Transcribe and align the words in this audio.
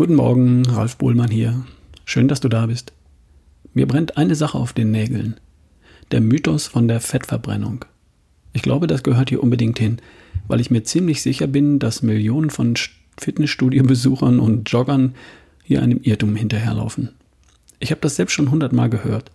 Guten 0.00 0.14
Morgen, 0.14 0.64
Ralf 0.64 0.96
Bohlmann 0.96 1.30
hier. 1.30 1.62
Schön, 2.06 2.26
dass 2.26 2.40
du 2.40 2.48
da 2.48 2.64
bist. 2.64 2.94
Mir 3.74 3.86
brennt 3.86 4.16
eine 4.16 4.34
Sache 4.34 4.56
auf 4.56 4.72
den 4.72 4.90
Nägeln. 4.90 5.38
Der 6.10 6.22
Mythos 6.22 6.68
von 6.68 6.88
der 6.88 7.00
Fettverbrennung. 7.00 7.84
Ich 8.54 8.62
glaube, 8.62 8.86
das 8.86 9.02
gehört 9.02 9.28
hier 9.28 9.42
unbedingt 9.42 9.78
hin, 9.78 9.98
weil 10.48 10.58
ich 10.58 10.70
mir 10.70 10.84
ziemlich 10.84 11.20
sicher 11.20 11.46
bin, 11.46 11.78
dass 11.78 12.02
Millionen 12.02 12.48
von 12.48 12.76
Fitnessstudio-Besuchern 13.18 14.40
und 14.40 14.70
Joggern 14.70 15.14
hier 15.64 15.82
einem 15.82 16.00
Irrtum 16.02 16.34
hinterherlaufen. 16.34 17.10
Ich 17.78 17.90
habe 17.90 18.00
das 18.00 18.16
selbst 18.16 18.32
schon 18.32 18.50
hundertmal 18.50 18.88
gehört. 18.88 19.30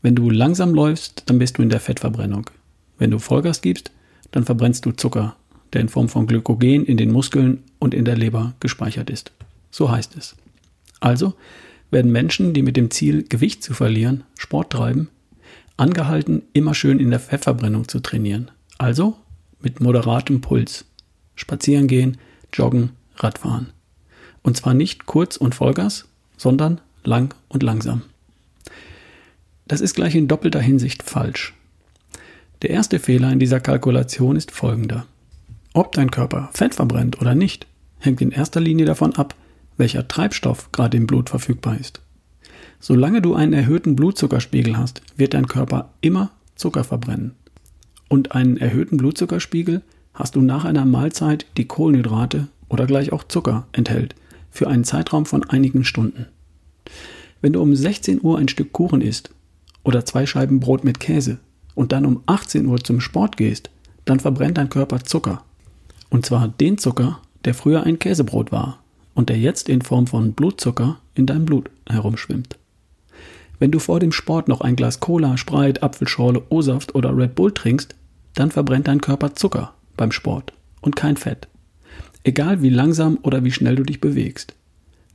Wenn 0.00 0.14
du 0.14 0.30
langsam 0.30 0.74
läufst, 0.74 1.24
dann 1.26 1.40
bist 1.40 1.58
du 1.58 1.62
in 1.62 1.70
der 1.70 1.80
Fettverbrennung. 1.80 2.48
Wenn 2.98 3.10
du 3.10 3.18
Vollgas 3.18 3.62
gibst, 3.62 3.90
dann 4.30 4.44
verbrennst 4.44 4.86
du 4.86 4.92
Zucker, 4.92 5.34
der 5.72 5.80
in 5.80 5.88
Form 5.88 6.08
von 6.08 6.28
Glykogen 6.28 6.84
in 6.84 6.98
den 6.98 7.10
Muskeln 7.10 7.64
und 7.80 7.94
in 7.94 8.04
der 8.04 8.16
Leber 8.16 8.54
gespeichert 8.60 9.10
ist. 9.10 9.32
So 9.78 9.92
heißt 9.92 10.16
es. 10.16 10.34
Also 10.98 11.34
werden 11.92 12.10
Menschen, 12.10 12.52
die 12.52 12.62
mit 12.62 12.76
dem 12.76 12.90
Ziel, 12.90 13.22
Gewicht 13.22 13.62
zu 13.62 13.74
verlieren, 13.74 14.24
Sport 14.36 14.72
treiben, 14.72 15.08
angehalten, 15.76 16.42
immer 16.52 16.74
schön 16.74 16.98
in 16.98 17.10
der 17.10 17.20
Fettverbrennung 17.20 17.86
zu 17.86 18.00
trainieren. 18.00 18.50
Also 18.76 19.16
mit 19.60 19.80
moderatem 19.80 20.40
Puls. 20.40 20.84
Spazieren 21.36 21.86
gehen, 21.86 22.18
joggen, 22.52 22.90
Radfahren. 23.14 23.68
Und 24.42 24.56
zwar 24.56 24.74
nicht 24.74 25.06
kurz 25.06 25.36
und 25.36 25.54
Vollgas, 25.54 26.06
sondern 26.36 26.80
lang 27.04 27.36
und 27.46 27.62
langsam. 27.62 28.02
Das 29.68 29.80
ist 29.80 29.94
gleich 29.94 30.16
in 30.16 30.26
doppelter 30.26 30.60
Hinsicht 30.60 31.04
falsch. 31.04 31.54
Der 32.62 32.70
erste 32.70 32.98
Fehler 32.98 33.30
in 33.30 33.38
dieser 33.38 33.60
Kalkulation 33.60 34.34
ist 34.34 34.50
folgender. 34.50 35.06
Ob 35.72 35.92
dein 35.92 36.10
Körper 36.10 36.50
Fett 36.52 36.74
verbrennt 36.74 37.20
oder 37.20 37.36
nicht, 37.36 37.68
hängt 38.00 38.20
in 38.20 38.32
erster 38.32 38.60
Linie 38.60 38.84
davon 38.84 39.14
ab, 39.14 39.36
welcher 39.78 40.06
Treibstoff 40.06 40.70
gerade 40.72 40.96
im 40.96 41.06
Blut 41.06 41.30
verfügbar 41.30 41.78
ist. 41.78 42.02
Solange 42.80 43.22
du 43.22 43.34
einen 43.34 43.54
erhöhten 43.54 43.96
Blutzuckerspiegel 43.96 44.76
hast, 44.76 45.00
wird 45.16 45.34
dein 45.34 45.48
Körper 45.48 45.94
immer 46.00 46.30
Zucker 46.54 46.84
verbrennen. 46.84 47.34
Und 48.08 48.32
einen 48.32 48.56
erhöhten 48.56 48.98
Blutzuckerspiegel 48.98 49.82
hast 50.14 50.36
du 50.36 50.42
nach 50.42 50.64
einer 50.64 50.84
Mahlzeit, 50.84 51.46
die 51.56 51.66
Kohlenhydrate 51.66 52.48
oder 52.68 52.86
gleich 52.86 53.12
auch 53.12 53.24
Zucker 53.24 53.66
enthält, 53.72 54.14
für 54.50 54.68
einen 54.68 54.84
Zeitraum 54.84 55.26
von 55.26 55.44
einigen 55.44 55.84
Stunden. 55.84 56.26
Wenn 57.40 57.52
du 57.52 57.62
um 57.62 57.74
16 57.74 58.20
Uhr 58.22 58.38
ein 58.38 58.48
Stück 58.48 58.72
Kuchen 58.72 59.00
isst 59.00 59.30
oder 59.84 60.04
zwei 60.04 60.26
Scheiben 60.26 60.60
Brot 60.60 60.84
mit 60.84 61.00
Käse 61.00 61.38
und 61.74 61.92
dann 61.92 62.06
um 62.06 62.22
18 62.26 62.66
Uhr 62.66 62.82
zum 62.82 63.00
Sport 63.00 63.36
gehst, 63.36 63.70
dann 64.04 64.20
verbrennt 64.20 64.58
dein 64.58 64.70
Körper 64.70 65.04
Zucker. 65.04 65.44
Und 66.10 66.26
zwar 66.26 66.48
den 66.48 66.78
Zucker, 66.78 67.20
der 67.44 67.54
früher 67.54 67.84
ein 67.84 67.98
Käsebrot 67.98 68.50
war 68.50 68.80
und 69.18 69.30
der 69.30 69.36
jetzt 69.36 69.68
in 69.68 69.82
Form 69.82 70.06
von 70.06 70.32
Blutzucker 70.32 71.00
in 71.16 71.26
deinem 71.26 71.44
Blut 71.44 71.70
herumschwimmt. 71.90 72.56
Wenn 73.58 73.72
du 73.72 73.80
vor 73.80 73.98
dem 73.98 74.12
Sport 74.12 74.46
noch 74.46 74.60
ein 74.60 74.76
Glas 74.76 75.00
Cola, 75.00 75.36
Sprite, 75.36 75.82
Apfelschorle, 75.82 76.44
O-Saft 76.50 76.94
oder 76.94 77.16
Red 77.16 77.34
Bull 77.34 77.52
trinkst, 77.52 77.96
dann 78.36 78.52
verbrennt 78.52 78.86
dein 78.86 79.00
Körper 79.00 79.34
Zucker 79.34 79.74
beim 79.96 80.12
Sport 80.12 80.52
und 80.82 80.94
kein 80.94 81.16
Fett. 81.16 81.48
Egal 82.22 82.62
wie 82.62 82.70
langsam 82.70 83.18
oder 83.22 83.42
wie 83.42 83.50
schnell 83.50 83.74
du 83.74 83.82
dich 83.82 84.00
bewegst. 84.00 84.54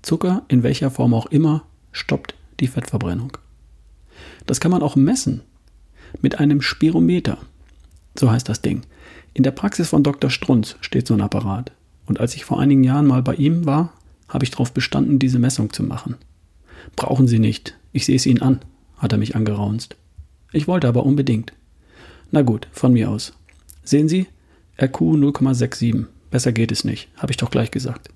Zucker, 0.01 0.43
in 0.49 0.63
welcher 0.63 0.91
Form 0.91 1.13
auch 1.13 1.27
immer, 1.27 1.63
stoppt 1.93 2.35
die 2.59 2.67
Fettverbrennung. 2.67 3.37
Das 4.45 4.59
kann 4.59 4.71
man 4.71 4.81
auch 4.81 4.97
messen. 4.97 5.43
Mit 6.21 6.39
einem 6.39 6.61
Spirometer. 6.61 7.37
So 8.19 8.29
heißt 8.29 8.49
das 8.49 8.61
Ding. 8.61 8.81
In 9.33 9.43
der 9.43 9.51
Praxis 9.51 9.87
von 9.87 10.03
Dr. 10.03 10.29
Strunz 10.29 10.75
steht 10.81 11.07
so 11.07 11.13
ein 11.13 11.21
Apparat. 11.21 11.71
Und 12.05 12.19
als 12.19 12.35
ich 12.35 12.45
vor 12.45 12.59
einigen 12.59 12.83
Jahren 12.83 13.07
mal 13.07 13.23
bei 13.23 13.35
ihm 13.35 13.65
war, 13.65 13.93
habe 14.27 14.43
ich 14.43 14.51
darauf 14.51 14.73
bestanden, 14.73 15.19
diese 15.19 15.39
Messung 15.39 15.71
zu 15.71 15.83
machen. 15.83 16.15
Brauchen 16.95 17.27
Sie 17.27 17.39
nicht. 17.39 17.77
Ich 17.91 18.05
sehe 18.05 18.15
es 18.15 18.25
Ihnen 18.25 18.41
an, 18.41 18.59
hat 18.97 19.11
er 19.11 19.17
mich 19.17 19.35
angeraunzt. 19.35 19.95
Ich 20.51 20.67
wollte 20.67 20.87
aber 20.87 21.05
unbedingt. 21.05 21.53
Na 22.31 22.41
gut, 22.41 22.67
von 22.71 22.93
mir 22.93 23.09
aus. 23.09 23.33
Sehen 23.83 24.09
Sie? 24.09 24.27
RQ 24.81 25.01
0,67. 25.01 26.05
Besser 26.31 26.51
geht 26.51 26.71
es 26.71 26.83
nicht, 26.83 27.09
habe 27.17 27.31
ich 27.31 27.37
doch 27.37 27.51
gleich 27.51 27.69
gesagt. 27.69 28.09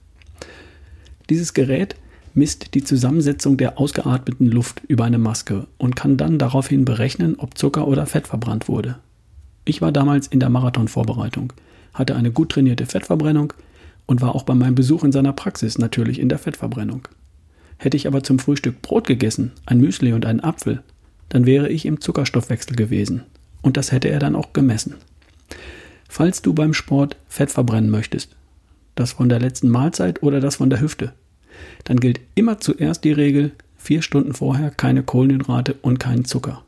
Dieses 1.30 1.54
Gerät 1.54 1.96
misst 2.34 2.74
die 2.74 2.84
Zusammensetzung 2.84 3.58
der 3.58 3.80
ausgeatmeten 3.80 4.50
Luft 4.50 4.82
über 4.88 5.06
eine 5.06 5.18
Maske 5.20 5.68
und 5.78 5.96
kann 5.96 6.18
dann 6.18 6.40
daraufhin 6.40 6.86
berechnen, 6.86 7.36
ob 7.38 7.58
Zucker 7.58 7.88
oder 7.88 8.06
Fett 8.06 8.28
verbrannt 8.28 8.68
wurde. 8.68 8.98
Ich 9.66 9.82
war 9.82 9.92
damals 9.92 10.28
in 10.28 10.40
der 10.40 10.50
Marathonvorbereitung, 10.50 11.54
hatte 11.94 12.16
eine 12.16 12.32
gut 12.32 12.54
trainierte 12.54 12.86
Fettverbrennung 12.86 13.54
und 14.08 14.22
war 14.22 14.34
auch 14.34 14.44
bei 14.44 14.56
meinem 14.56 14.74
Besuch 14.74 15.04
in 15.04 15.12
seiner 15.12 15.34
Praxis 15.34 15.78
natürlich 15.78 16.20
in 16.20 16.30
der 16.30 16.40
Fettverbrennung. 16.40 17.08
Hätte 17.78 17.98
ich 17.98 18.08
aber 18.08 18.24
zum 18.24 18.40
Frühstück 18.40 18.82
Brot 18.82 19.06
gegessen, 19.06 19.52
ein 19.68 19.80
Müsli 19.80 20.14
und 20.14 20.26
einen 20.26 20.40
Apfel, 20.40 20.82
dann 21.30 21.46
wäre 21.46 21.70
ich 21.70 21.86
im 21.86 22.02
Zuckerstoffwechsel 22.02 22.76
gewesen. 22.76 23.24
Und 23.62 23.78
das 23.78 23.92
hätte 23.92 24.10
er 24.10 24.20
dann 24.20 24.36
auch 24.36 24.54
gemessen. 24.54 24.96
Falls 26.10 26.42
du 26.42 26.54
beim 26.54 26.74
Sport 26.74 27.18
Fett 27.28 27.52
verbrennen 27.52 27.92
möchtest, 27.92 28.36
das 28.96 29.12
von 29.12 29.30
der 29.30 29.40
letzten 29.40 29.70
Mahlzeit 29.70 30.24
oder 30.24 30.40
das 30.40 30.56
von 30.56 30.70
der 30.70 30.82
Hüfte, 30.82 31.14
dann 31.84 32.00
gilt 32.00 32.20
immer 32.34 32.60
zuerst 32.60 33.04
die 33.04 33.12
Regel, 33.12 33.52
vier 33.78 34.02
Stunden 34.02 34.34
vorher 34.34 34.72
keine 34.72 35.04
Kohlenhydrate 35.04 35.76
und 35.82 36.00
keinen 36.00 36.26
Zucker. 36.26 36.64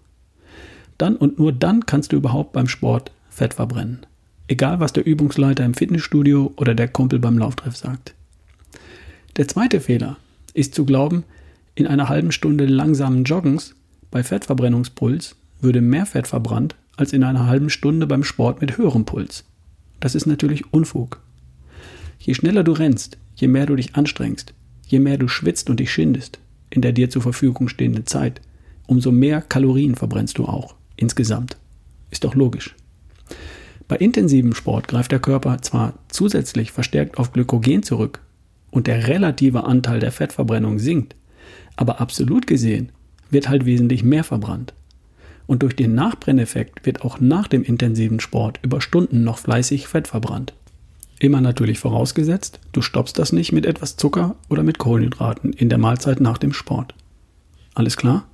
Dann 0.98 1.16
und 1.16 1.40
nur 1.40 1.54
dann 1.54 1.86
kannst 1.86 2.12
du 2.12 2.18
überhaupt 2.18 2.54
beim 2.54 2.68
Sport 2.68 3.12
Fett 3.30 3.54
verbrennen. 3.54 4.06
Egal, 4.50 4.80
was 4.80 4.94
der 4.94 5.06
Übungsleiter 5.06 5.64
im 5.64 5.76
Fitnessstudio 5.76 6.54
oder 6.56 6.74
der 6.74 6.88
Kumpel 6.88 7.20
beim 7.20 7.38
Lauftreff 7.38 7.78
sagt. 7.78 8.16
Der 9.38 9.48
zweite 9.48 9.80
Fehler 9.80 10.18
ist 10.56 10.74
zu 10.74 10.86
glauben, 10.86 11.24
in 11.76 11.86
einer 11.86 12.10
halben 12.10 12.32
Stunde 12.32 12.66
langsamen 12.66 13.26
Joggens 13.26 13.76
bei 14.10 14.24
Fettverbrennungspuls 14.24 15.36
würde 15.62 15.82
mehr 15.82 16.08
Fett 16.08 16.26
verbrannt 16.26 16.76
als 16.98 17.14
in 17.14 17.24
einer 17.24 17.46
halben 17.46 17.70
Stunde 17.70 18.08
beim 18.08 18.24
Sport 18.24 18.60
mit 18.60 18.76
höherem 18.76 19.06
Puls. 19.06 19.46
Das 20.00 20.16
ist 20.16 20.26
natürlich 20.26 20.74
Unfug. 20.74 21.22
Je 22.18 22.34
schneller 22.34 22.64
du 22.64 22.72
rennst, 22.72 23.20
je 23.36 23.48
mehr 23.48 23.68
du 23.68 23.76
dich 23.76 23.96
anstrengst, 23.96 24.56
je 24.88 24.98
mehr 24.98 25.20
du 25.20 25.28
schwitzt 25.28 25.70
und 25.70 25.80
dich 25.80 25.92
schindest 25.94 26.40
in 26.72 26.82
der 26.82 26.92
dir 26.92 27.12
zur 27.12 27.22
Verfügung 27.22 27.68
stehenden 27.68 28.08
Zeit, 28.08 28.42
umso 28.88 29.12
mehr 29.12 29.42
Kalorien 29.42 29.94
verbrennst 29.94 30.40
du 30.40 30.46
auch 30.46 30.74
insgesamt. 30.96 31.56
Ist 32.10 32.24
doch 32.24 32.34
logisch. 32.34 32.76
Bei 33.90 33.96
intensivem 33.96 34.54
Sport 34.54 34.88
greift 34.88 35.12
der 35.12 35.20
Körper 35.20 35.64
zwar 35.64 35.96
zusätzlich 36.10 36.72
verstärkt 36.72 37.18
auf 37.18 37.34
Glykogen 37.34 37.82
zurück 37.82 38.22
und 38.70 38.86
der 38.86 39.08
relative 39.08 39.64
Anteil 39.64 40.00
der 40.00 40.12
Fettverbrennung 40.12 40.78
sinkt, 40.78 41.16
aber 41.76 42.00
absolut 42.00 42.46
gesehen 42.46 42.92
wird 43.32 43.50
halt 43.50 43.66
wesentlich 43.66 44.04
mehr 44.04 44.24
verbrannt. 44.24 44.76
Und 45.48 45.64
durch 45.64 45.76
den 45.76 45.96
Nachbrenneffekt 45.96 46.86
wird 46.86 47.02
auch 47.02 47.20
nach 47.20 47.48
dem 47.48 47.64
intensiven 47.64 48.20
Sport 48.20 48.60
über 48.62 48.80
Stunden 48.80 49.24
noch 49.24 49.40
fleißig 49.40 49.88
Fett 49.88 50.08
verbrannt. 50.08 50.54
Immer 51.18 51.42
natürlich 51.42 51.80
vorausgesetzt, 51.80 52.60
du 52.72 52.84
stoppst 52.84 53.18
das 53.18 53.34
nicht 53.34 53.52
mit 53.52 53.66
etwas 53.66 53.98
Zucker 53.98 54.36
oder 54.50 54.62
mit 54.62 54.78
Kohlenhydraten 54.78 55.52
in 55.52 55.68
der 55.68 55.80
Mahlzeit 55.80 56.22
nach 56.22 56.38
dem 56.38 56.54
Sport. 56.54 56.94
Alles 57.74 57.98
klar? 57.98 58.28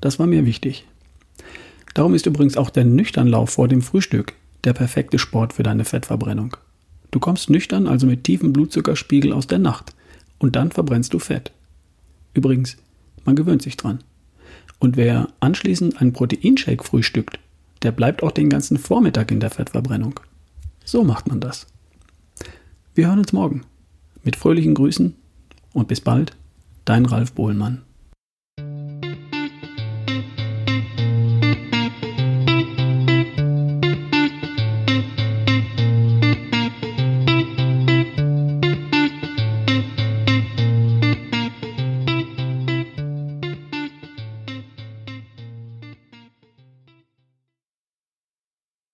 Das 0.00 0.20
war 0.20 0.28
mir 0.28 0.46
wichtig. 0.46 0.86
Darum 1.94 2.14
ist 2.14 2.26
übrigens 2.26 2.56
auch 2.56 2.70
der 2.70 2.84
Nüchternlauf 2.84 3.50
vor 3.50 3.66
dem 3.66 3.82
Frühstück 3.82 4.34
der 4.64 4.72
perfekte 4.72 5.18
Sport 5.18 5.52
für 5.52 5.62
deine 5.62 5.84
Fettverbrennung. 5.84 6.56
Du 7.10 7.20
kommst 7.20 7.50
nüchtern, 7.50 7.86
also 7.86 8.06
mit 8.06 8.24
tiefem 8.24 8.52
Blutzuckerspiegel 8.52 9.32
aus 9.32 9.46
der 9.46 9.58
Nacht 9.58 9.94
und 10.38 10.56
dann 10.56 10.70
verbrennst 10.70 11.14
du 11.14 11.18
Fett. 11.18 11.52
Übrigens, 12.34 12.76
man 13.24 13.36
gewöhnt 13.36 13.62
sich 13.62 13.76
dran. 13.76 14.00
Und 14.78 14.96
wer 14.96 15.28
anschließend 15.40 16.00
einen 16.00 16.12
Proteinshake 16.12 16.84
frühstückt, 16.84 17.38
der 17.82 17.92
bleibt 17.92 18.22
auch 18.22 18.32
den 18.32 18.48
ganzen 18.48 18.78
Vormittag 18.78 19.30
in 19.30 19.40
der 19.40 19.50
Fettverbrennung. 19.50 20.20
So 20.84 21.04
macht 21.04 21.28
man 21.28 21.40
das. 21.40 21.66
Wir 22.94 23.08
hören 23.08 23.18
uns 23.18 23.32
morgen. 23.32 23.62
Mit 24.22 24.36
fröhlichen 24.36 24.74
Grüßen 24.74 25.14
und 25.72 25.88
bis 25.88 26.00
bald, 26.00 26.36
dein 26.84 27.06
Ralf 27.06 27.32
Bohlmann. 27.32 27.82